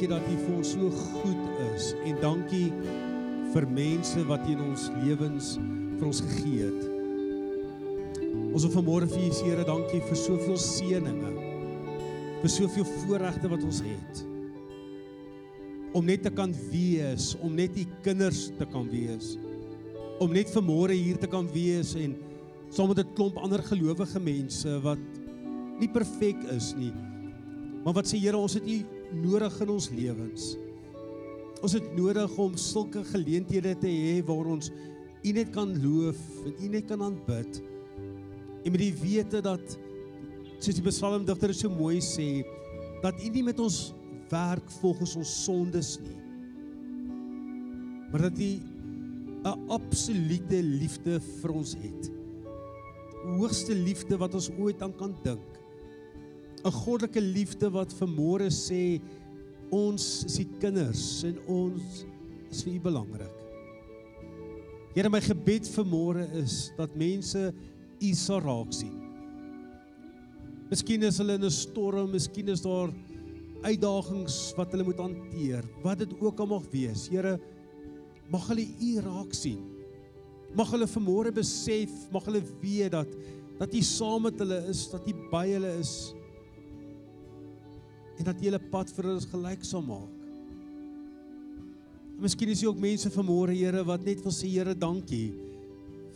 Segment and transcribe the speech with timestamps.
[0.00, 0.08] dankie.
[0.08, 2.72] Dat U vir ons so goed is en dankie
[3.52, 5.58] vir mense wat in ons lewens
[5.98, 6.88] vir ons gegee het.
[8.54, 11.32] Ons wil vanmôre vir U sê Here, dankie vir soveel seëninge.
[12.40, 14.26] Vir soveel voorregte wat ons het
[15.90, 19.32] om net te kan wees, om net u kinders te kan wees.
[20.22, 22.14] Om net vanmôre hier te kan wees en
[22.70, 25.02] saam met 'n klomp ander gelowige mense wat
[25.80, 26.92] nie perfek is nie.
[27.82, 30.54] Maar wat sê Here, ons het u nodig in ons lewens.
[31.60, 34.70] Ons het nodig om sulke geleenthede te hê waar ons
[35.20, 37.60] u net kan loof en u net kan aanbid.
[38.64, 39.76] En met die wete dat
[40.60, 42.42] soos die psalmdigter so mooi sê,
[43.00, 43.90] dat u nie met ons
[44.30, 46.16] werk volgens ons sondes nie.
[48.10, 48.50] Maar dat U
[49.44, 52.10] 'n absolute liefde vir ons het.
[53.38, 55.59] Hoogste liefde wat ons ooit aan kan dink.
[56.64, 59.00] 'n Goddelike liefde wat vermore sê
[59.70, 62.04] ons is U kinders en ons
[62.50, 63.36] is vir U belangrik.
[64.94, 67.52] Here my gebed vermore is dat mense
[68.00, 68.96] U sal raak sien.
[70.70, 72.92] Miskien is hulle in 'n storm, miskien is daar
[73.62, 77.08] uitdagings wat hulle moet hanteer, wat dit ook al mag wees.
[77.08, 77.38] Here,
[78.30, 79.60] mag hulle U raak sien.
[80.54, 83.08] Mag hulle vanmôre besef, mag hulle weet dat
[83.60, 86.14] dat U saam met hulle is, dat U by hulle is.
[88.20, 90.16] En dat U hulle pad vir hulle gelyk sal maak.
[92.18, 95.30] En miskien is jy ook mense vanmôre, Here, wat net wil sê, Here, dankie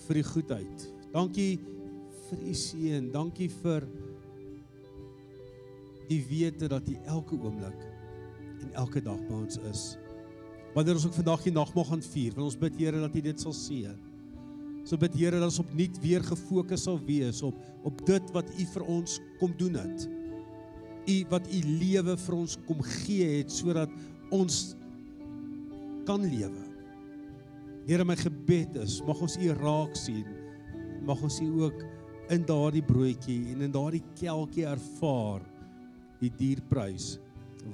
[0.05, 0.89] vir die goedheid.
[1.15, 1.53] Dankie
[2.29, 3.07] vir U seën.
[3.15, 3.87] Dankie vir
[6.11, 7.87] die wete dat U elke oomblik
[8.65, 9.85] en elke dag by ons is.
[10.75, 13.47] Wanneer ons ook vandag die nagmaal gaan vier, wil ons bid Here dat U dit
[13.47, 13.97] sal seën.
[14.85, 17.57] So bid Here dat ons opnuut weer gefokus sal wees op
[17.89, 20.05] op dit wat U vir ons kom doen het.
[21.09, 23.93] U wat U lewe vir ons kom gee het sodat
[24.35, 24.75] ons
[26.09, 26.63] kan lewe.
[27.89, 30.25] Here my gebed is mag ons U raak sien.
[31.05, 31.85] Mag ons U ook
[32.33, 35.45] in daardie broodjie en in daardie kelkie ervaar
[36.23, 37.19] die dierprys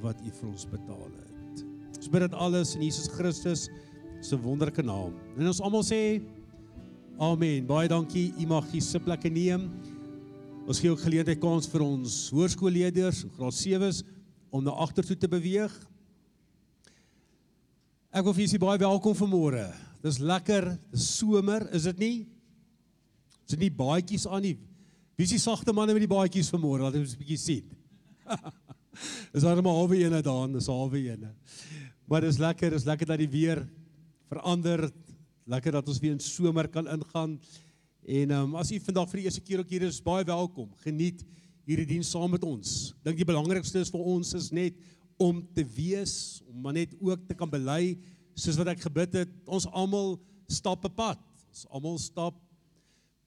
[0.03, 1.65] wat U vir ons betaal het.
[2.01, 3.69] Ons bid dit alles in Jesus Christus
[4.25, 5.15] se wonderlike naam.
[5.39, 6.03] En ons almal sê
[7.21, 7.67] Amen.
[7.69, 8.31] Baie dankie.
[8.41, 9.67] U mag hier sitplekke neem.
[10.71, 14.05] Ons gee ook geleentheid kans vir ons hoërskoolleerders, graad 7s
[14.55, 15.73] om na agtertoe te beweeg.
[18.15, 19.65] Ek wil vir julle baie welkom vanmôre.
[20.05, 22.13] Dis lekker, dis somer, is dit nie?
[23.43, 24.53] Is dit nie baadjies aan nie?
[25.19, 26.87] Wie is die sagte manne met die baadjies vanmôre?
[26.87, 27.67] Laat ons 'n bietjie sien.
[29.35, 31.35] Dis daar maar halwe ene daan, dis halwe ene.
[32.07, 33.67] Maar dis lekker, dis lekker dat die weer
[34.29, 34.87] verander.
[35.47, 37.41] Lekker dat ons weer in somer kan ingaan.
[38.07, 40.71] En um, as u vandag vir die eerste keer ook hier is, baie welkom.
[40.85, 41.21] Geniet
[41.69, 42.93] hierdie diens saam met ons.
[43.05, 44.79] Dink die belangrikste is vir ons is net
[45.21, 47.99] om te wees, om maar net ook te kan bely
[48.33, 49.35] soos wat ek gebid het.
[49.45, 50.17] Ons almal
[50.49, 51.21] stap 'n pad.
[51.51, 52.41] Ons almal stap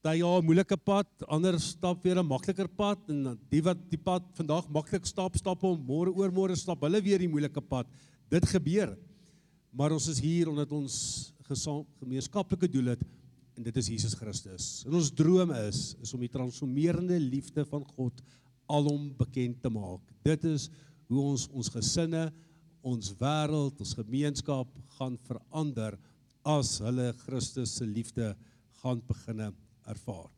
[0.02, 3.98] daai ja, 'n moeilike pad, ander stap weer 'n makliker pad en die wat die
[3.98, 7.86] pad vandag maklik stap, stap hom môre oor môre stap hulle weer die moeilike pad.
[8.28, 8.98] Dit gebeur.
[9.72, 13.00] Maar ons is hier omdat ons gemeenskaplike doel het
[13.54, 14.84] en dit is Jesus Christus.
[14.86, 18.22] En ons droom is is om die transformerende liefde van God
[18.70, 20.02] alom bekend te maak.
[20.26, 20.68] Dit is
[21.10, 22.28] hoe ons ons gesinne,
[22.84, 25.98] ons wêreld, ons gemeenskap gaan verander
[26.44, 28.34] as hulle Christus se liefde
[28.82, 29.52] gaan beginne
[29.88, 30.30] ervaar.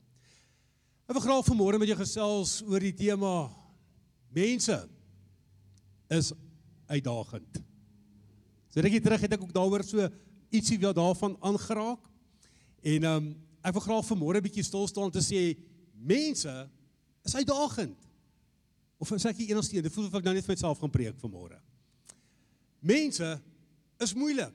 [1.07, 3.49] Ek wil graag vanmôre met jou gesels oor die tema
[4.35, 4.77] mense
[6.13, 6.33] is
[6.91, 7.63] uitdagend.
[8.71, 10.07] So rukkie terug het ek ook daaroor so
[10.55, 12.03] ietsie wel daarvan aangeraak.
[12.83, 13.35] En ehm um,
[13.67, 15.57] ek wil graag vanmôre 'n bietjie stil staan om te sê
[15.93, 16.71] mense
[17.25, 17.99] is uitdagend.
[18.99, 20.91] Of sê ek die enigste een, dit voel of ek nou net vir myself gaan
[20.91, 21.59] preek vanmôre.
[22.81, 23.43] Mense
[23.99, 24.55] is moeilik.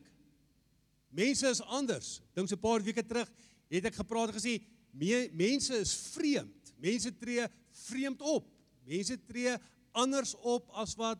[1.10, 2.22] Mense is anders.
[2.34, 3.30] Dink so 'n paar weke terug
[3.70, 6.74] het ek gepraat en gesê me, mense is vreemd.
[6.78, 7.48] Mense tree
[7.88, 8.48] vreemd op.
[8.86, 9.56] Mense tree
[9.92, 11.20] anders op as wat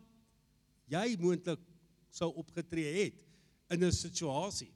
[0.90, 1.60] jy moontlik
[2.12, 3.24] sou opgetree het
[3.70, 4.72] in 'n situasie.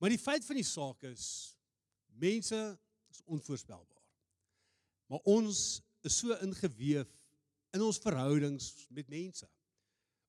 [0.00, 1.24] Maar die feit van die saak is
[2.20, 2.58] mense
[3.12, 4.06] is onvoorspelbaar.
[5.12, 7.10] Maar ons is so ingeweef
[7.76, 9.48] in ons verhoudings met mense.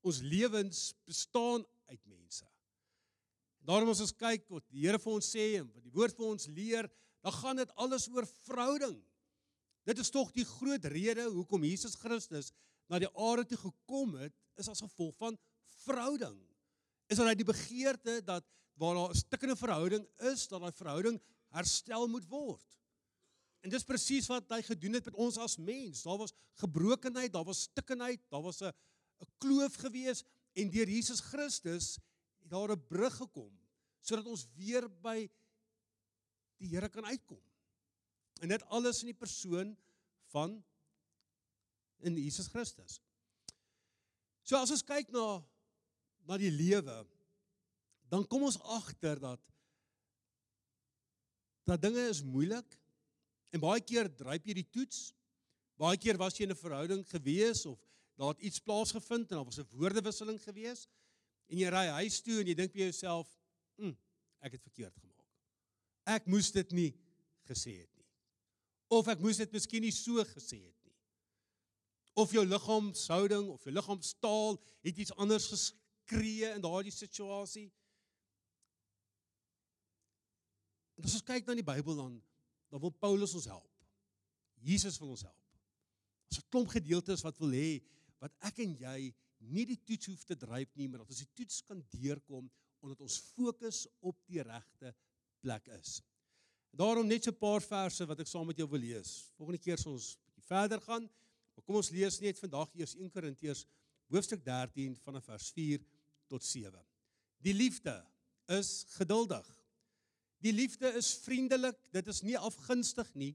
[0.03, 2.45] Ons lewens bestaan uit mense.
[3.63, 6.27] Daarom as ons kyk wat die Here vir ons sê en wat die woord vir
[6.33, 6.89] ons leer,
[7.21, 8.97] dan gaan dit alles oor verhouding.
[9.87, 12.51] Dit is tog die groot rede hoekom Jesus Christus
[12.89, 15.37] na die aarde toe gekom het, is as gevolg van
[15.85, 16.37] verhouding.
[17.11, 21.21] is dat hy die begeerte dat waar daar 'n stikkende verhouding is, dat daai verhouding
[21.49, 22.79] herstel moet word.
[23.61, 26.01] En dis presies wat hy gedoen het met ons as mens.
[26.01, 28.73] Daar was gebrokenheid, daar was stikkenheid, daar was 'n
[29.21, 30.23] 'n kloof gewees
[30.53, 31.99] en deur Jesus Christus
[32.41, 33.59] het daar 'n brug gekom
[33.99, 35.29] sodat ons weer by
[36.57, 37.41] die Here kan uitkom.
[38.41, 39.77] En dit alles in die persoon
[40.33, 40.63] van
[41.99, 42.99] in Jesus Christus.
[44.41, 45.43] So as ons kyk na
[46.25, 47.05] na die lewe,
[48.11, 49.39] dan kom ons agter dat
[51.69, 52.75] dat dinge is moeilik
[53.55, 55.11] en baie keer dryp jy die toets.
[55.79, 57.79] Baie keer was jy in 'n verhouding gewees of
[58.19, 60.87] daar het iets plaasgevind en daar was 'n woordewisseling gewees
[61.47, 63.27] en jy ry huis toe en jy dink by jouself,
[63.77, 63.95] "Hm,
[64.41, 65.27] ek het verkeerd gemaak.
[66.05, 66.93] Ek moes dit nie
[67.47, 68.07] gesê het nie.
[68.89, 70.97] Of ek moes dit miskien nie so gesê het nie.
[72.13, 77.71] Of jou liggaamshouding of jou liggaamstaal het iets anders geskree in daardie situasie."
[80.97, 82.21] En as ons kyk na die Bybel dan
[82.71, 83.67] dan wil Paulus ons help.
[84.63, 85.39] Jesus wil ons help.
[86.29, 87.81] Ons het 'n klomp gedeeltes wat wil hê
[88.19, 91.33] wat ek en jy nie die toets hoef te dryp nie, maar dat ons die
[91.35, 92.49] toets kan deurkom
[92.81, 94.95] omdat ons fokus op die regte
[95.41, 96.01] plek is.
[96.71, 99.31] Daarom net so 'n paar verse wat ek saam met jou wil lees.
[99.35, 101.09] Volgende keer sal ons bietjie verder gaan.
[101.55, 103.65] Maar kom ons lees net vandag eers 1 Korintiërs
[104.07, 105.83] hoofstuk 13 vanaf vers 4
[106.27, 106.85] tot 7.
[107.37, 108.05] Die liefde
[108.47, 109.60] is geduldig.
[110.41, 113.33] Die liefde is vriendelik, dit is nie afgunstig nie,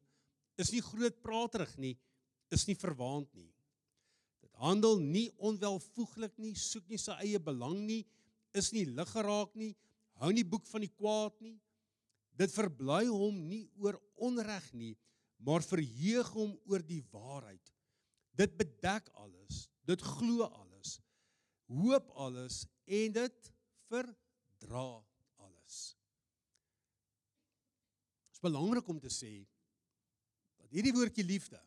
[0.58, 1.94] is nie grootpraterig nie,
[2.50, 3.52] is nie verwaand nie.
[4.42, 8.02] Dit handel nie onwelvoeglik nie, soek nie sy eie belang nie,
[8.56, 9.70] is nie lig geraak nie,
[10.18, 11.54] hou nie boek van die kwaad nie.
[12.36, 14.94] Dit verbly hom nie oor onreg nie,
[15.46, 17.72] maar verheug hom oor die waarheid.
[18.36, 20.98] Dit bedek alles, dit glo alles,
[21.70, 22.64] hoop alles
[22.98, 23.52] en dit
[23.86, 25.06] verdra alles
[28.36, 29.32] is belangrik om te sê
[30.60, 31.60] dat hierdie woordjie liefde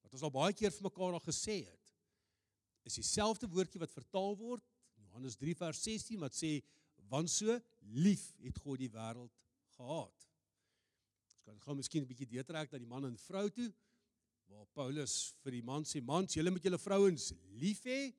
[0.00, 1.92] wat ons al baie keer vir mekaar al gesê het
[2.88, 4.64] is dieselfde woordjie wat vertaal word
[4.96, 6.54] in Johannes 3 vers 16 wat sê
[7.10, 7.58] want so
[8.06, 9.34] lief het God die wêreld
[9.76, 10.24] gehaat.
[11.26, 13.68] Ons kan gou miskien 'n bietjie deurtrek dat die man en vrou toe
[14.48, 18.14] waar Paulus vir die man sê mans julle moet julle vrouens lief hê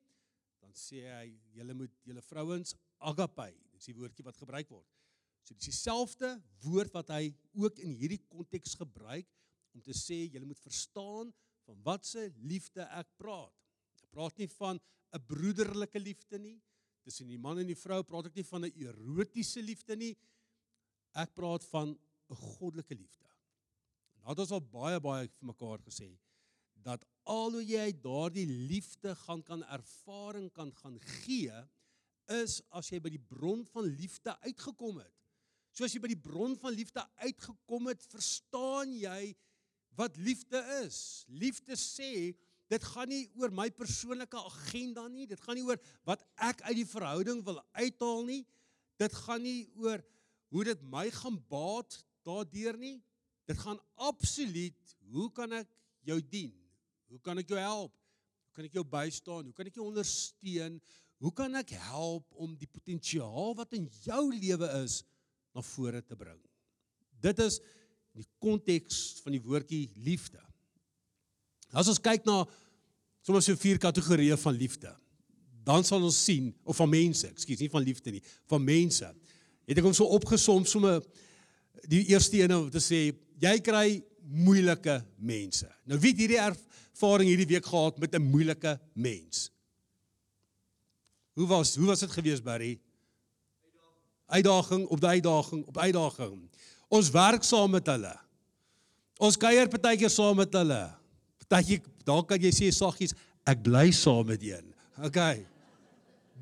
[0.61, 4.87] dan sê hy julle moet julle vrouens agape dis die woordjie wat gebruik word
[5.47, 6.33] So dis dieselfde
[6.65, 9.29] woord wat hy ook in hierdie konteks gebruik
[9.71, 11.29] om te sê jy moet verstaan
[11.63, 13.53] van watse liefde ek praat.
[14.03, 14.79] Ek praat nie van
[15.15, 16.57] 'n broederlike liefde nie.
[17.03, 20.17] Tussen die man en die vrou praat ek nie van 'n erotiese liefde nie.
[21.15, 23.29] Ek praat van 'n goddelike liefde.
[24.19, 26.17] En dit is al baie baie vir mekaar gesê
[26.83, 31.55] dat al hoe jy daardie liefde gaan kan ervaring kan gaan gee
[32.27, 35.16] is as jy by die bron van liefde uitgekom het.
[35.77, 39.35] So as jy by die bron van liefde uitgekom het, verstaan jy
[39.97, 41.21] wat liefde is.
[41.29, 42.33] Liefde sê
[42.67, 45.77] dit gaan nie oor my persoonlike agenda nie, dit gaan nie oor
[46.09, 48.39] wat ek uit die verhouding wil uithaal nie.
[48.97, 50.01] Dit gaan nie oor
[50.49, 52.97] hoe dit my gaan baat daardeur nie.
[53.45, 55.69] Dit gaan absoluut hoe kan ek
[56.09, 56.55] jou dien?
[57.13, 57.93] Hoe kan ek jou help?
[57.93, 59.45] Hoe kan ek jou bystaan?
[59.45, 60.81] Hoe kan ek jou ondersteun?
[61.21, 65.03] Hoe kan ek help om die potensiaal wat in jou lewe is
[65.57, 66.37] na vore te bring.
[67.17, 67.57] Dit is
[68.17, 70.41] die konteks van die woordjie liefde.
[71.73, 72.43] As ons kyk na
[73.25, 74.93] sommer so vier kategorieë van liefde,
[75.67, 79.09] dan sal ons sien of van mense, ekskuus, nie van liefde nie, van mense.
[79.67, 81.01] Het ek hom so opgesom sommer
[81.89, 83.09] die eerste een om te sê
[83.41, 85.67] jy kry moeilike mense.
[85.89, 89.49] Nou wie het hierdie ervaring hierdie week gehad met 'n moeilike mens?
[91.35, 92.79] Hoe was hoe was dit gewees Barry?
[94.27, 96.49] Uitdaging op uitdaging op uitdaging.
[96.87, 98.13] Ons werk saam met hulle.
[99.17, 100.81] Ons kuier partykeer saam met hulle.
[101.47, 103.15] Partykeer daar kan jy sê saggies,
[103.47, 104.73] ek bly saam met een.
[105.03, 105.19] OK.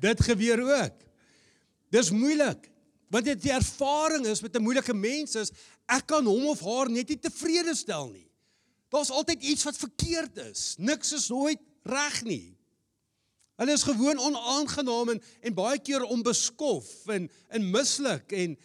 [0.00, 1.02] Dit gebeur ook.
[1.90, 2.70] Dis moeilik.
[3.10, 5.52] Want dit die ervaring is met 'n moeilike mens is
[5.86, 8.30] ek kan hom of haar net nie tevrede stel nie.
[8.88, 10.74] Daar's altyd iets wat verkeerd is.
[10.78, 12.55] Niks is nooit reg nie.
[13.56, 18.56] Hulle is gewoon onaangenaam en, en baie keer onbeskof en en mislik en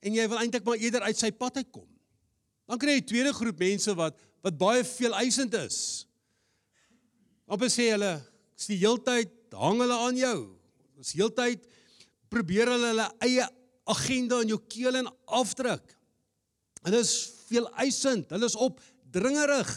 [0.00, 1.88] en jy wil eintlik maar eerder uit sy pad uitkom.
[2.68, 6.06] Dan kry jy 'n tweede groep mense wat wat baie veel eisend is.
[7.50, 8.22] Op sê hulle,
[8.56, 10.38] is die heeltyd hang hulle aan jou.
[11.00, 11.64] Is heeltyd
[12.30, 13.46] probeer hulle hulle eie
[13.90, 15.96] agenda in jou keel en afdruk.
[16.84, 17.14] Hulle is
[17.48, 19.72] veel eisend, hulle is opdringerig.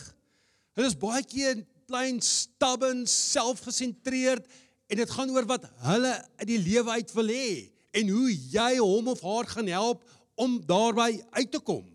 [0.78, 4.48] Hulle is baie keer plain stubborn, selfgesentreerd
[4.88, 6.14] en dit gaan oor wat hulle
[6.44, 7.50] in die lewe uit wil hê
[7.94, 10.04] en hoe jy hom of haar gaan help
[10.36, 11.86] om daarby uit te kom.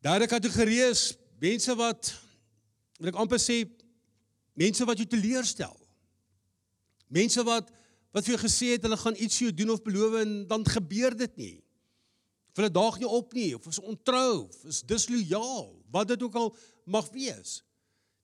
[0.00, 1.10] Derde kategorie is
[1.42, 2.12] mense wat
[3.00, 3.62] wil ek amper sê
[4.56, 5.76] mense wat jou teleurstel.
[7.08, 7.68] Mense wat
[8.10, 10.64] wat vir jou gesê het hulle gaan iets vir jou doen of beloof en dan
[10.66, 11.56] gebeur dit nie.
[12.58, 16.50] Hulle daag nie op nie of is ontrou of is dislojaal, wat dit ook al
[16.90, 17.60] mag wees.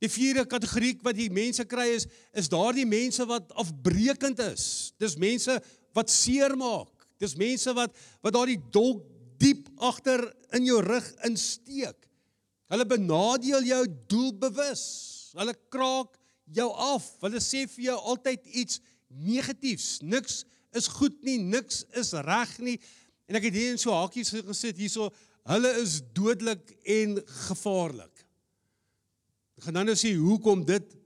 [0.02, 2.04] Die vierde kategorie wat die mense kry is
[2.36, 4.92] is daardie mense wat afbreekend is.
[5.00, 5.56] Dis mense
[5.96, 6.92] wat seermaak.
[7.22, 9.04] Dis mense wat wat daardie dolk
[9.40, 10.24] diep agter
[10.56, 11.96] in jou rug insteek.
[12.72, 14.84] Hulle benadeel jou doelbewus.
[15.36, 16.16] Hulle kraak
[16.56, 17.06] jou af.
[17.24, 20.00] Hulle sê vir jou altyd iets negatiefs.
[20.02, 20.42] Niks
[20.76, 22.76] is goed nie, niks is reg nie.
[23.26, 25.08] En ek het hier in so hakies gesit hierso,
[25.50, 27.16] hulle is dodelik en
[27.48, 28.15] gevaarlik.
[29.56, 30.96] Ek gaan nou nou sê hoekom dit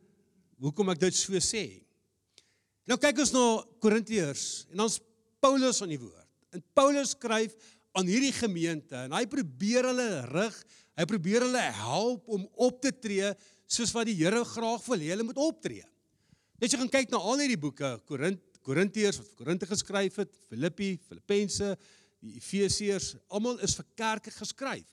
[0.61, 1.65] hoekom ek dit so sê.
[2.91, 3.45] Nou kyk ons na
[3.81, 4.99] Korintiërs en ons
[5.41, 6.27] Paulus aan die woord.
[6.53, 7.55] En Paulus skryf
[7.97, 10.59] aan hierdie gemeente en hy probeer hulle rig,
[10.99, 13.31] hy probeer hulle help om op te tree
[13.71, 15.87] soos wat die Here graag wil hê hulle moet optree.
[16.61, 20.93] Net jy gaan kyk na al hierdie boeke, Korint Korintiërs wat Korinte geskryf het, Filippi,
[21.09, 21.73] Filippense,
[22.21, 24.85] die Efesiërs, almal is vir kerke geskryf.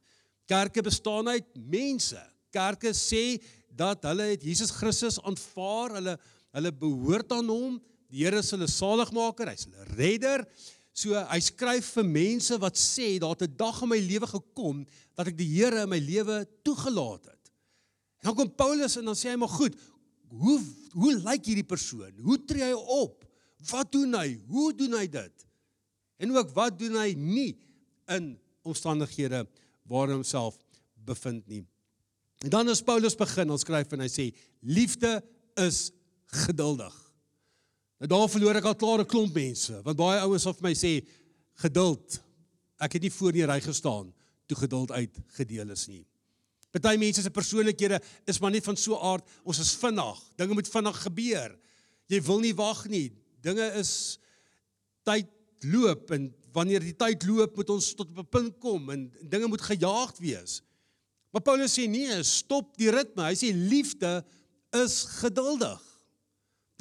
[0.47, 2.21] Kerke bestaan uit mense.
[2.53, 3.39] Kerke sê
[3.77, 6.17] dat hulle het Jesus Christus aanvaar, hulle
[6.57, 7.77] hulle behoort aan hom.
[8.09, 10.45] Die Here is hulle saligmaker, hy's hulle redder.
[10.97, 14.85] So hy skryf vir mense wat sê daar 'n dag in my lewe gekom
[15.15, 17.51] dat ek die Here in my lewe toegelaat het.
[18.21, 19.75] En dan kom Paulus en dan sê hy maar goed,
[20.29, 20.59] hoe
[20.97, 22.13] hoe lyk hierdie persoon?
[22.25, 23.23] Hoe tree hy op?
[23.69, 24.39] Wat doen hy?
[24.47, 25.45] Hoe doen hy dit?
[26.17, 27.57] En ook wat doen hy nie
[28.09, 29.45] in omstandighede
[29.85, 30.57] waar hy homself
[31.05, 31.63] bevind nie.
[32.45, 34.27] En dan as Paulus begin, ons skryf en hy sê
[34.61, 35.23] liefde
[35.63, 35.91] is
[36.45, 36.93] geduldig.
[37.97, 40.75] Nou daar verloor ek al klaar 'n klomp mense, want baie ouens sal vir my
[40.75, 41.01] sê
[41.63, 42.21] geduld.
[42.79, 44.13] Ek het nie voor die ry gestaan
[44.45, 46.05] toe geduld uitgedeel is nie.
[46.71, 50.19] Party mense se persoonlikhede is maar net van so aard, ons is vinnig.
[50.35, 51.57] Dinge moet vinnig gebeur.
[52.07, 53.11] Jy wil nie wag nie.
[53.41, 54.19] Dinge is
[55.03, 55.27] tyd
[55.65, 59.47] loop en wanneer die tyd loop moet ons tot op 'n punt kom en dinge
[59.47, 60.61] moet gejaagd wees.
[61.37, 63.27] Maar Paulus sê nee, stop die ritme.
[63.27, 64.09] Hy sê liefde
[64.73, 65.83] is geduldig.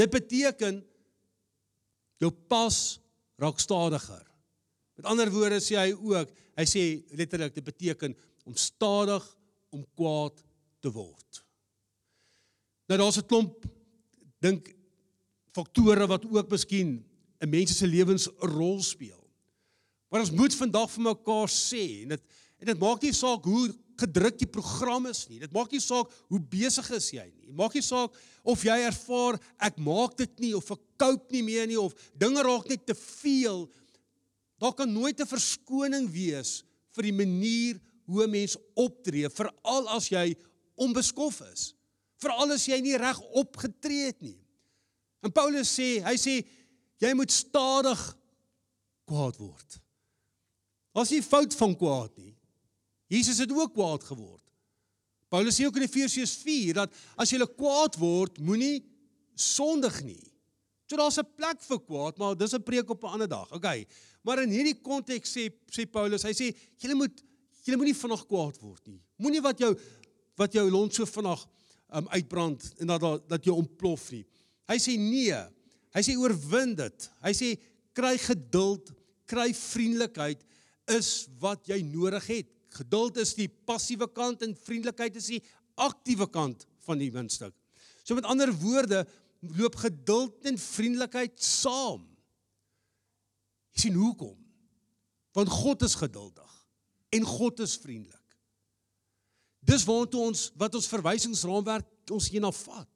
[0.01, 0.79] Dit beteken
[2.25, 2.79] jou pas
[3.37, 4.23] raak stadiger.
[4.97, 6.85] Met ander woorde sê hy ook, hy sê
[7.21, 8.17] letterlik dit beteken
[8.49, 9.27] om stadig
[9.77, 10.41] om kwaad
[10.81, 11.43] te word.
[12.89, 13.69] Nou daar's 'n klomp
[14.41, 14.73] dink
[15.53, 17.05] faktore wat ook miskien
[17.45, 19.21] in mense se lewens 'n rol speel.
[20.09, 22.23] Maar ons moet vandag vir mekaar sê en dit
[22.67, 25.39] en dit maak nie saak hoe gedruk die program is nie.
[25.41, 27.47] Dit maak nie saak hoe besig is jy nie.
[27.47, 31.45] Dit maak nie saak of jy ervaar ek maak dit nie of ek cope nie
[31.47, 33.65] meer nie of dinge raak net te veel.
[34.61, 40.09] Daar kan nooit 'n verskoning wees vir die manier hoe 'n mens optree, veral as
[40.09, 40.37] jy
[40.77, 41.75] onbeskof is.
[42.19, 44.39] Veral as jy nie reg opgetree het nie.
[45.23, 46.45] En Paulus sê, hy sê
[46.99, 48.17] jy moet stadig
[49.07, 49.81] kwaad word.
[50.95, 52.36] As jy fout van kwaad nie.
[53.07, 54.43] Jesus het ook kwaad geword.
[55.29, 58.85] Paulus sê ook in Efesiërs 4 dat as jy kwaad word, moenie
[59.35, 60.23] sondig nie.
[60.87, 63.53] So daar's 'n plek vir kwaad, maar dis 'n preek op 'n ander dag.
[63.53, 63.87] Okay.
[64.23, 67.23] Maar in hierdie konteks sê sê Paulus, hy sê jy moet
[67.65, 69.01] jy moenie vinnig kwaad word nie.
[69.19, 69.75] Moenie wat jou
[70.37, 71.47] wat jou lont so vinnig
[71.95, 74.25] um, uitbrand en dat dat jy ontplof nie.
[74.69, 75.39] Hy sê nee.
[75.95, 77.11] Hy sê oorwin dit.
[77.23, 77.59] Hy sê
[77.93, 78.93] kry geduld,
[79.27, 80.43] kry vriendelikheid
[80.87, 82.56] is wat jy nodig het.
[82.77, 85.43] Geduld is die passiewe kant en vriendelikheid is die
[85.81, 87.55] aktiewe kant van die muntstuk.
[88.05, 89.05] So met ander woorde,
[89.57, 92.05] loop geduld en vriendelikheid saam.
[93.77, 94.37] Jy sien hoekom?
[95.37, 96.53] Want God is geduldig
[97.17, 98.23] en God is vriendelik.
[99.67, 102.96] Dis waartoe ons wat ons verwysingsraamwerk ons hierna vat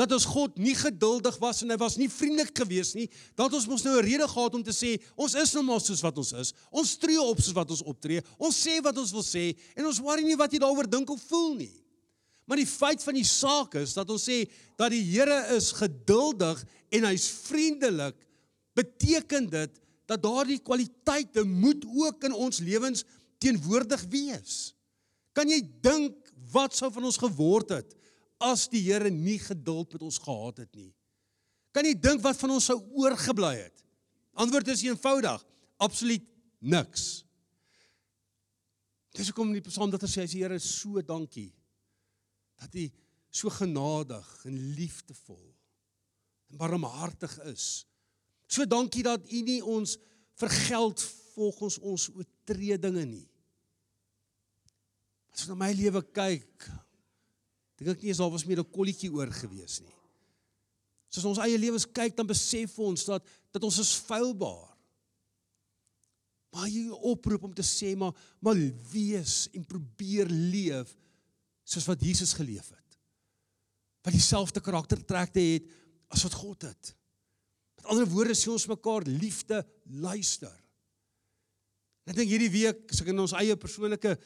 [0.00, 3.08] dat ons God nie geduldig was en hy was nie vriendelik gewees nie,
[3.38, 6.00] dat ons mos nou 'n rede gehad om te sê ons is nou maar soos
[6.00, 6.52] wat ons is.
[6.70, 8.22] Ons tree op soos wat ons optree.
[8.38, 11.20] Ons sê wat ons wil sê en ons worry nie wat jy daaroor dink of
[11.28, 11.82] voel nie.
[12.46, 16.64] Maar die feit van die saak is dat ons sê dat die Here is geduldig
[16.90, 18.16] en hy's vriendelik,
[18.74, 23.04] beteken dit dat daardie kwaliteite moet ook in ons lewens
[23.38, 24.74] teenwoordig wees.
[25.32, 27.94] Kan jy dink wat sou van ons geword het
[28.42, 30.90] as die Here nie geduld met ons gehad het nie.
[31.72, 33.84] Kan jy dink wat van ons sou oorgebly het?
[34.32, 35.44] Antwoord is eenvoudig,
[35.80, 36.24] absoluut
[36.60, 37.24] niks.
[39.12, 41.52] Dis hoekom die Psalm dat hy sê, "Here, so dankie
[42.62, 42.90] dat U
[43.32, 45.54] so genadig en liefdevol
[46.50, 47.86] en barmhartig is.
[48.46, 49.96] So dankie dat U nie ons
[50.40, 51.00] vergeld
[51.32, 53.28] volgens ons oortredinge nie.
[55.32, 56.68] As ek na my lewe kyk,
[57.84, 59.94] dink ek nie eens daar was meer 'n kolletjie oor gewees nie.
[61.16, 64.72] As ons eie lewens kyk, dan besef ons dat dat ons is feilbaar.
[66.52, 68.56] Maar jy oproep om te sê maar maar
[68.92, 70.96] wees en probeer leef
[71.64, 72.98] soos wat Jesus geleef het.
[74.02, 75.68] Wat dieselfde karaktertrekte het
[76.12, 76.94] as wat God het.
[77.76, 80.52] Met ander woorde sê ons mekaar liefde luister.
[82.06, 84.16] Ek dink hierdie week, as ek in ons eie persoonlike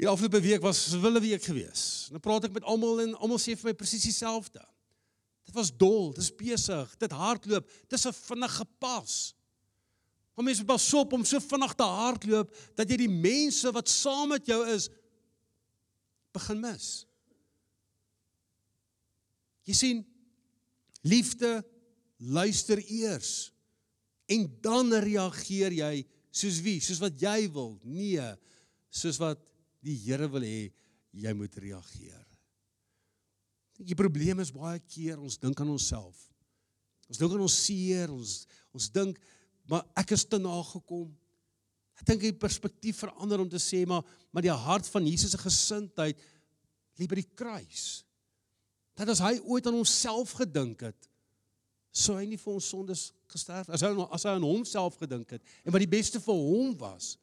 [0.00, 2.08] hier afgelope week was 'n wille week gewees.
[2.10, 4.64] Dan praat ek met almal en almal sê vir my presies dieselfde.
[5.44, 9.34] Dit was dol, dit is besig, dit hardloop, dit is 'n vinnige pas.
[10.34, 14.28] Om mense pas op om so vinnig te hardloop dat jy die mense wat saam
[14.28, 14.88] met jou is
[16.32, 17.06] begin mis.
[19.64, 20.06] Jy sien
[21.02, 21.64] liefde
[22.16, 23.52] luister eers
[24.26, 26.80] en dan reageer jy soos wie?
[26.80, 27.78] Soos wat jy wil.
[27.82, 28.36] Nee,
[28.88, 29.49] soos wat
[29.84, 30.70] die Here wil hê
[31.16, 32.26] jy moet reageer.
[33.80, 36.18] Die probleem is baie keer ons dink aan onsself.
[37.08, 38.44] Ons dink aan ons seer, ons
[38.76, 39.18] ons dink
[39.70, 41.08] maar ek is te nagekom.
[42.00, 45.40] Ek dink die perspektief verander om te sê maar maar die hart van Jesus se
[45.40, 46.20] gesindheid
[47.00, 48.04] lê by die kruis.
[48.98, 51.08] Dat as hy ooit aan homself gedink het,
[51.90, 55.54] sou hy nie vir ons sondes gesterf as hy as hy aan homself gedink het
[55.64, 57.16] en wat die beste vir hom was.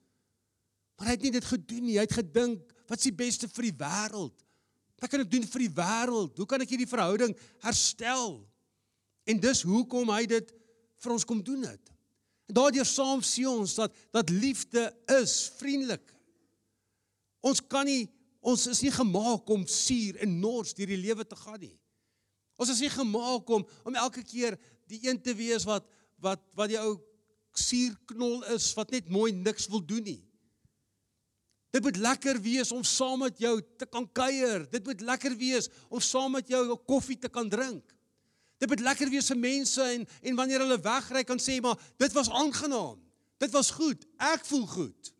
[0.97, 1.97] Maar hy het nie dit gedoen nie.
[1.99, 4.35] Hy het gedink, wat is die beste vir die wêreld?
[4.97, 6.39] Wat kan ek doen vir die wêreld?
[6.41, 8.39] Hoe kan ek hierdie verhouding herstel?
[9.29, 10.53] En dis hoekom hy dit
[11.03, 11.93] vir ons kom doen het.
[12.47, 14.87] En daardeur saam sien ons dat dat liefde
[15.19, 16.05] is vriendelik.
[17.45, 18.07] Ons kan nie
[18.47, 21.75] ons is nie gemaak om suur en nors deur die lewe te gaan nie.
[22.57, 24.55] Ons is nie gemaak om om elke keer
[24.87, 25.85] die een te wees wat
[26.23, 26.95] wat wat die ou
[27.57, 30.21] suurknol is wat net mooi niks wil doen nie.
[31.69, 34.69] Dit moet lekker wees om saam met jou te kan kuier.
[34.71, 37.83] Dit moet lekker wees om saam met jou 'n koffie te kan drink.
[38.57, 42.13] Dit moet lekker wees vir mense en en wanneer hulle wegry kan sê maar dit
[42.13, 43.03] was aangenaam.
[43.37, 44.05] Dit was goed.
[44.17, 45.13] Ek voel goed.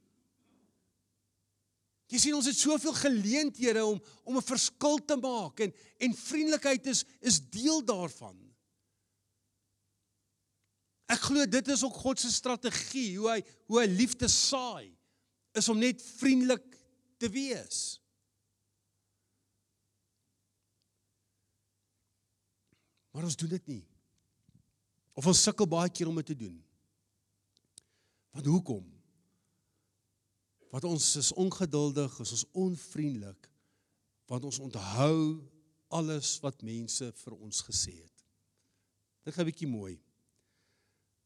[2.07, 6.87] Jy sien ons het soveel geleenthede om om 'n verskil te maak en en vriendelikheid
[6.87, 8.37] is is deel daarvan.
[11.07, 14.96] Ek glo dit is ook God se strategie hoe hy hoe hy liefde saai
[15.57, 16.65] is om net vriendelik
[17.17, 18.01] te wees.
[23.11, 23.83] Maar ons doen dit nie.
[25.17, 26.55] Of ons sukkel baie keer om dit te doen.
[28.37, 28.85] Want hoekom?
[30.77, 33.49] wat ons is ongeduldig, is ons onvriendelik
[34.27, 35.39] want ons onthou
[35.95, 38.23] alles wat mense vir ons gesê het.
[39.23, 39.95] Dit gaan 'n bietjie mooi.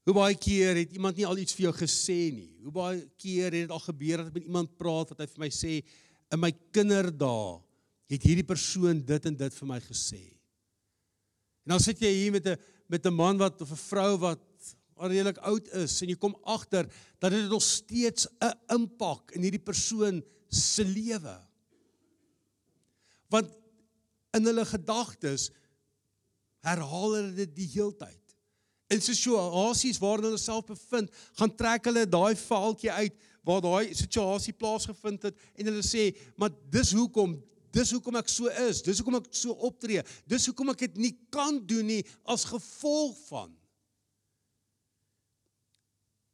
[0.02, 2.50] Hoe baie keer het iemand nie al iets vir jou gesê nie?
[2.66, 5.44] Hoe baie keer het dit al gebeur dat ek met iemand praat wat hy vir
[5.44, 5.74] my sê
[6.32, 7.60] in my kinderdae
[8.12, 10.22] het hierdie persoon dit en dit vir my gesê.
[11.64, 12.58] En dan sit jy hier met 'n
[12.90, 16.86] met 'n man wat of 'n vrou wat redelik oud is en jy kom agter
[17.20, 21.38] dat dit nog steeds 'n impak in hierdie persoon se lewe.
[23.30, 23.50] Want
[24.34, 25.50] in hulle gedagtes
[26.60, 28.21] herhaal hulle dit die heeltyd.
[28.92, 33.16] In situasies waarin hulle self bevind, gaan trek hulle daai vaaltjie uit
[33.48, 38.50] waar daai situasie plaasgevind het en hulle sê, "Maar dis hoekom Dis hoekom ek so
[38.68, 38.82] is.
[38.82, 40.04] Dis hoekom ek so optree.
[40.28, 43.58] Dis hoekom ek dit nie kan doen nie as gevolg van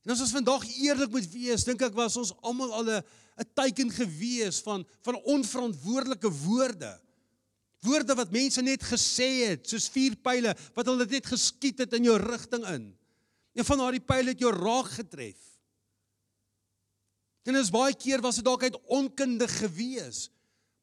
[0.07, 3.03] En as ons vandag eerlik moet wees, dink ek was ons almal al 'n
[3.43, 6.93] 'n teiken gewees van van onverantwoordelike woorde.
[7.85, 12.07] Woorde wat mense net gesê het, soos vier pile wat hulle net geskiet het in
[12.09, 12.87] jou rigting in.
[13.57, 15.37] En van daardie pile het jou raak getref.
[17.47, 20.27] En is baie keer was dit dalk uit onkunde gewees.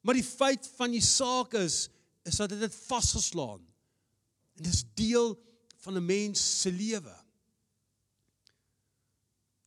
[0.00, 1.88] Maar die feit van die saak is
[2.24, 3.60] is dat dit het vasgeslaan.
[4.56, 5.34] En dis deel
[5.84, 7.24] van 'n mens se lewe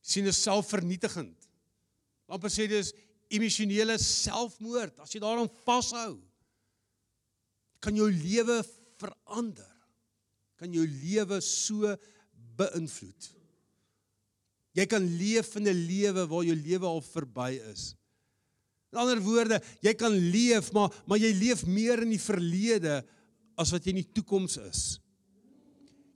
[0.08, 1.48] sien is selfvernietigend.
[2.28, 2.94] Amper sê dis
[3.32, 5.00] emosionele selfmoord.
[5.04, 6.16] As jy daaraan vashou,
[7.80, 8.60] kan jou lewe
[8.98, 9.74] verander.
[10.58, 11.94] Kan jou lewe so
[12.58, 13.28] beïnvloed.
[14.78, 17.94] Jy kan leef in 'n lewe waar jou lewe al verby is.
[18.92, 23.04] In ander woorde, jy kan leef, maar maar jy leef meer in die verlede
[23.58, 25.00] as wat jy in die toekoms is.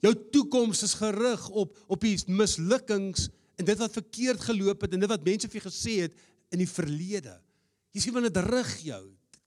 [0.03, 4.99] Jou toekoms is gerig op op die mislukkings en dit wat verkeerd geloop het en
[4.99, 6.17] dit wat mense vir jou gesê het
[6.51, 7.35] in die verlede.
[7.93, 9.03] Jy sien wanneer dit rig jou,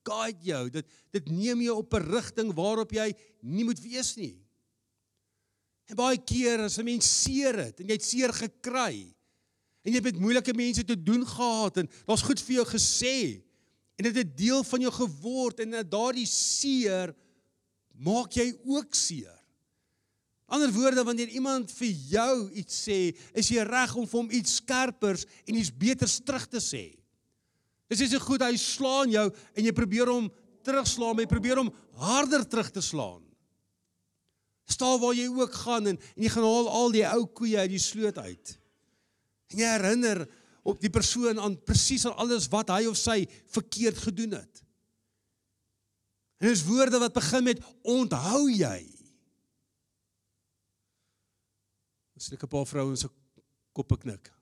[0.06, 0.62] guide jou.
[0.70, 4.36] Dit dit neem jou op 'n rigting waarop jy nie moet wees nie.
[5.86, 9.14] En baie keer as 'n mens seer het en jy het seer gekry
[9.82, 13.42] en jy het met moeilike mense te doen gehad en daar's goed vir jou gesê
[13.96, 17.14] en dit het 'n deel van jou geword en daardie seer
[17.94, 19.36] maak jy ook seer.
[20.46, 24.60] Ander woorde wanneer iemand vir jou iets sê, is jy reg om vir hom iets
[24.60, 26.84] skerpers en iets beters terug te sê.
[27.90, 30.28] Dis is so goed hy slaan jou en jy probeer hom
[30.66, 31.70] terugslaan, jy probeer hom
[32.02, 33.22] harder terug te slaan.
[34.66, 37.70] Staan waar jy ook gaan en, en jy gaan haal al die ou koeie uit
[37.70, 38.56] die sloot uit.
[39.54, 40.24] En jy herinner
[40.66, 43.20] op die persoon aan presies aan alles wat hy of sy
[43.54, 44.62] verkeerd gedoen het.
[46.42, 48.80] En dis woorde wat begin met onthou jy.
[52.16, 53.08] As ek 'n paar vrouens se
[53.72, 54.35] koppe knik.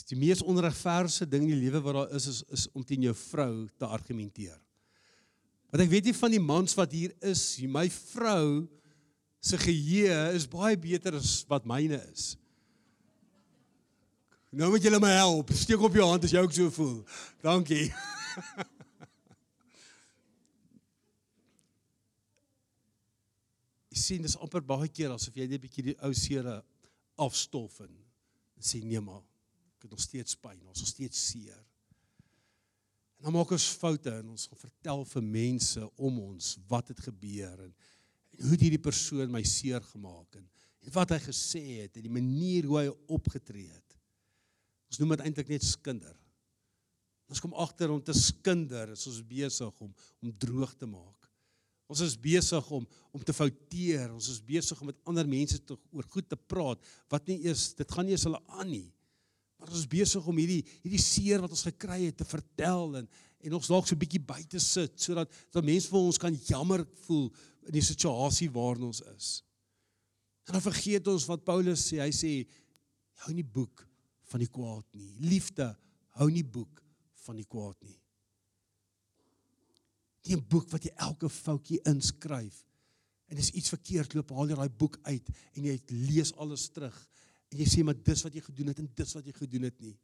[0.00, 3.02] Dis die mees onregverdige ding in die lewe wat daar is, is is om teen
[3.04, 4.56] jou vrou te argumenteer.
[5.68, 8.64] Want ek weet nie van die mans wat hier is, my vrou
[9.44, 12.32] se geheue is baie beter as wat myne is.
[14.50, 15.52] Nou moet julle my help.
[15.54, 17.04] Steek op jou hand as jy ook so voel.
[17.44, 17.92] Dankie.
[23.90, 26.62] Jy sien dis amper baie keer asof jy net 'n bietjie die ou seere
[27.20, 27.90] afstof en
[28.62, 29.26] sê nee maar
[29.80, 31.56] ek het nog steeds pyn, ons is steeds seer.
[33.16, 37.00] En dan maak ons foute en ons gaan vertel vir mense om ons wat het
[37.04, 37.72] gebeur en,
[38.36, 40.44] en hoe hierdie persoon my seer gemaak en,
[40.84, 43.96] en wat hy gesê het en die manier hoe hy opgetree het.
[44.92, 46.12] Ons noem dit eintlik net skinder.
[47.30, 51.28] Ons kom agter om te skinder, is ons besig om om droog te maak.
[51.90, 52.84] Ons is besig om
[53.16, 54.12] om te fouteer.
[54.12, 57.70] Ons is besig om met ander mense te oor goed te praat wat nie eers
[57.78, 58.88] dit gaan nie eens hulle aan nie.
[59.60, 63.10] Maar ons is besig om hierdie hierdie seer wat ons gekry het te vertel en
[63.40, 66.84] en ons dalk so 'n bietjie buite sit sodat dat mense vir ons kan jammer
[67.06, 67.30] voel
[67.66, 69.42] in die situasie waarin ons is.
[70.46, 72.00] En dan vergeet ons wat Paulus sê.
[72.00, 72.32] Hy sê
[73.24, 73.86] hou nie boek
[74.32, 75.14] van die kwaad nie.
[75.20, 75.76] Liefde
[76.18, 76.82] hou nie boek
[77.26, 78.00] van die kwaad nie.
[80.26, 82.64] Nie 'n boek wat jy elke foutjie inskryf.
[83.28, 86.96] En as iets verkeerd loop, haal jy daai boek uit en jy lees alles terug.
[87.50, 89.78] En jy sê maar dis wat jy gedoen het en dis wat jy gedoen het
[89.82, 89.96] nie.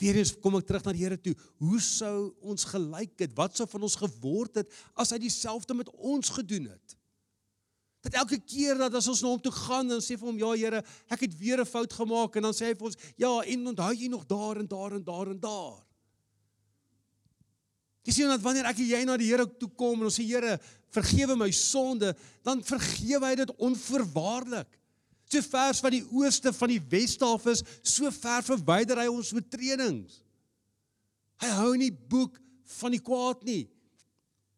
[0.00, 1.34] Weereens kom ek terug na die Here toe.
[1.60, 3.34] Hoe sou ons gelyk het?
[3.36, 6.96] Wat sou van ons geword het as hy dieselfde met ons gedoen het?
[8.00, 10.54] Dat elke keer dat as ons na hom toe gaan en sê vir hom ja
[10.56, 10.80] Here,
[11.12, 13.92] ek het weer 'n fout gemaak en dan sê hy vir ons ja, en onthou
[13.92, 15.84] jy nog daar en daar en daar en daar.
[18.04, 20.24] Jy sien dat wanneer ek en jy na die Here toe kom en ons sê
[20.24, 24.79] Here, vergewe my sonde, dan vergewe hy dit onvoorwaardelik.
[25.30, 29.32] So vers van die ooste van die weste af is, so ver verwyder hy ons
[29.36, 30.18] oortredings.
[31.40, 32.40] Hy hou nie boek
[32.80, 33.62] van die kwaad nie.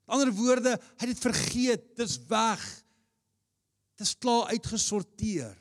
[0.03, 2.63] Met ander woorde, hy het dit vergeet, dis weg.
[4.01, 5.53] Dis klaar uitgesorteer.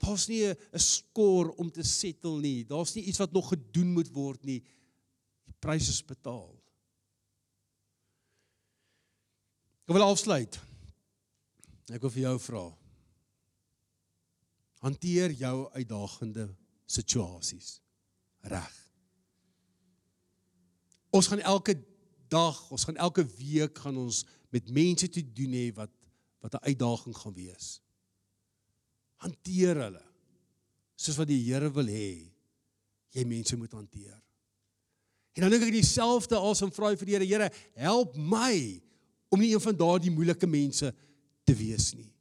[0.00, 2.64] Daar's nie 'n skoor om te settle nie.
[2.64, 4.62] Daar's nie iets wat nog gedoen moet word nie
[5.66, 6.52] prys is betaal.
[9.86, 10.58] Ek wil afsluit.
[11.92, 12.64] Ek wil vir jou vra.
[14.82, 16.48] Hanteer jou uitdagende
[16.86, 17.76] situasies
[18.50, 18.72] reg.
[21.14, 21.76] Ons gaan elke
[22.30, 25.92] dag, ons gaan elke week gaan ons met mense te doen hê wat
[26.44, 27.80] wat 'n uitdaging gaan wees.
[29.16, 30.04] Hanteer hulle
[30.94, 32.30] soos wat die Here wil hê
[33.10, 34.22] jy mense moet hanteer.
[35.32, 38.82] En dan dink ek dieselfde asem vra vir die Here, Here, help my
[39.28, 41.05] om nie een van daardie moeilike mense te
[41.54, 42.12] wees nie.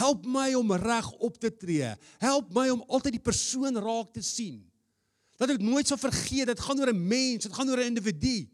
[0.00, 1.94] Help my om reg op te tree.
[2.18, 4.62] Help my om altyd die persoon raak te sien.
[5.36, 8.48] Dat ek nooit sal vergeet dit gaan oor 'n mens, dit gaan oor 'n individu.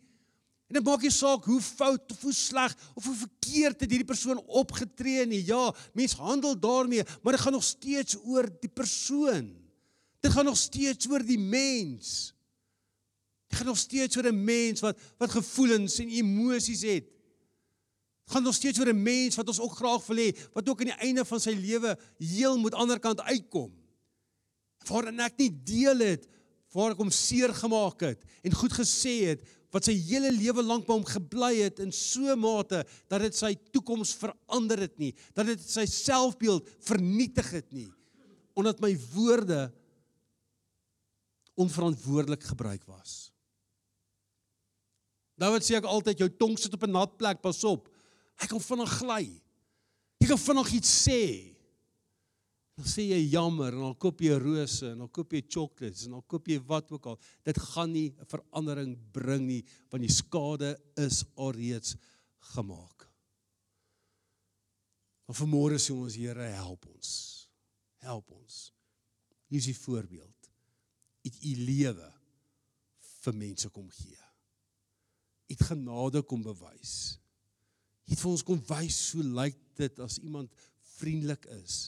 [0.67, 4.09] En dit maak nie saak hoe fout of hoe sleg of hoe verkeerd het hierdie
[4.09, 5.45] persoon opgetree nie.
[5.47, 9.55] Ja, mens handel daarmee, maar dit gaan nog steeds oor die persoon.
[10.21, 12.35] Dit gaan nog steeds oor die mens.
[13.47, 17.05] Dit gaan nog steeds oor 'n mens wat wat gevoelens en emosies het.
[18.27, 20.81] Dit gaan nog steeds oor 'n mens wat ons ook graag wil hê wat ook
[20.81, 23.71] aan die einde van sy lewe heel moet ander kant uitkom.
[24.89, 26.27] Waarin ek nie deel het
[26.75, 30.87] waar ek hom seer gemaak het en goed gesê het wat sy hele lewe lank
[30.87, 35.15] by hom gebly het in so 'n mate dat dit sy toekoms verander het nie,
[35.33, 37.93] dat dit sy selfbeeld vernietig het nie
[38.57, 39.73] omdat my woorde
[41.55, 43.31] onverantwoordelik gebruik was.
[45.37, 47.89] Nou wat sê ek altyd jou tong sit op 'n nat plek, pas op.
[48.37, 49.25] Hy kan vinnig gly.
[50.21, 51.23] Jy kan vinnig iets sê.
[52.77, 56.19] Dan sê jy jammer en dan koop jy rose en dan koop jy chocolates en
[56.19, 57.17] dan koop jy wat ook al.
[57.45, 61.97] Dit gaan nie 'n verandering bring nie want die skade is alreeds
[62.53, 63.09] gemaak.
[65.27, 67.49] Maar vanmôre sê ons Here help ons.
[68.05, 68.73] Help ons.
[69.49, 70.51] Hier is die voorbeeld.
[71.25, 72.13] Het u lewe
[73.23, 74.19] vir mense kom gee.
[75.51, 77.19] Het genade kom bewys.
[78.07, 80.53] Het vir ons kom wys hoe lyk dit as iemand
[80.97, 81.87] vriendelik is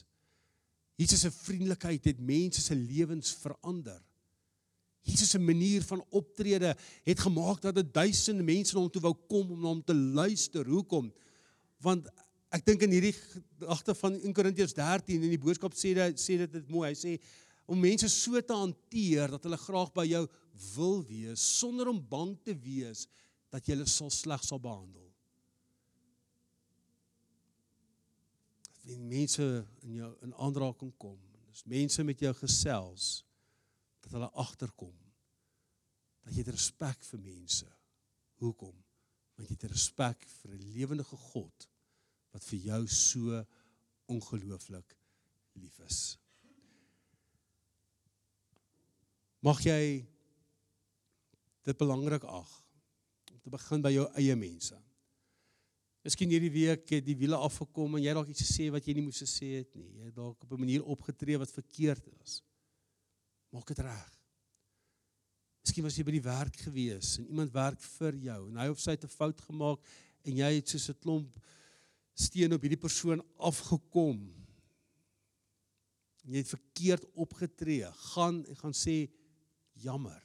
[0.99, 3.99] Jesus se vriendelikheid het mense se lewens verander.
[5.07, 6.73] Jesus se manier van optrede
[7.07, 9.95] het gemaak dat dit duisende mense na hom toe wou kom om na hom te
[9.95, 10.67] luister.
[10.67, 11.07] Hoekom?
[11.85, 12.09] Want
[12.51, 16.35] ek dink in hierdie gedagte van 1 Korintiërs 13 in die boodskap sê dit sê
[16.43, 16.89] dit dit mooi.
[16.91, 17.15] Hy sê
[17.69, 20.25] om mense so te hanteer dat hulle graag by jou
[20.75, 23.07] wil wees sonder om bang te wees
[23.53, 25.07] dat jy hulle sal sleg sal behandel.
[28.89, 29.45] En mense
[29.85, 31.17] in jou in aanraking kom.
[31.49, 33.09] Dis mense met jou gesels
[34.03, 34.95] dat hulle agterkom
[36.25, 37.67] dat jy respek vir mense.
[38.39, 38.75] Hoekom?
[39.35, 41.67] Want jy het respek vir 'n lewende God
[42.31, 43.45] wat vir jou so
[44.05, 44.95] ongelooflik
[45.53, 46.17] lief is.
[49.41, 50.05] Mag jy
[51.63, 52.51] dit belangrik ag
[53.31, 54.88] om te begin by jou eie mense.
[56.05, 59.03] Miskien hierdie week het die wiele afgekom en jy dalk iets gesê wat jy nie
[59.03, 59.89] moes gesê het nie.
[59.99, 62.41] Jy het dalk op 'n manier opgetree wat verkeerd was.
[63.51, 64.13] Maak dit reg.
[65.65, 68.79] Miskien was jy by die werk gewees en iemand werk vir jou en hy of
[68.79, 69.79] sy het 'n fout gemaak
[70.23, 71.39] en jy het soos 'n klomp
[72.13, 74.33] steen op hierdie persoon afgekom.
[76.23, 77.91] Jy het verkeerd opgetree.
[77.91, 79.09] Gaan en gaan sê
[79.73, 80.21] jammer.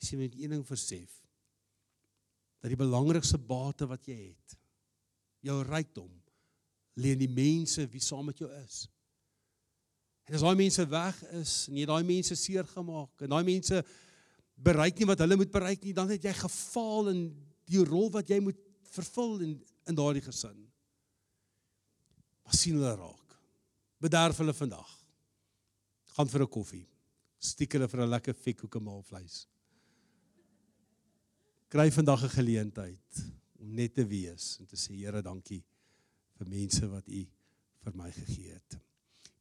[0.00, 1.17] Jy sê met een ding versef
[2.58, 4.56] dat die belangrikste bate wat jy het,
[5.46, 6.10] jou rykdom,
[6.98, 8.86] lê in die mense wie saam met jou is.
[10.28, 13.78] En as daai mense weg is en jy daai mense seer gemaak en daai mense
[14.58, 17.22] bereik nie wat hulle moet bereik nie, dan het jy gefaal in
[17.70, 18.58] die rol wat jy moet
[18.92, 20.56] vervul in in daardie gesin.
[22.44, 23.36] Maar sien hulle raak.
[24.04, 24.90] Bederf hulle vandag.
[26.12, 26.86] Gaan vir 'n koffie.
[27.40, 29.46] Stiek hulle vir 'n lekker fikkoek en maalvleis
[31.68, 33.24] kry vandag 'n geleentheid
[33.60, 35.64] om net te wees en te sê Here dankie
[36.38, 37.26] vir mense wat u
[37.84, 38.87] vir my gegee het.